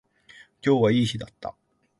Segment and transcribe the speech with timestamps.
[0.65, 1.53] 今日はいい日だった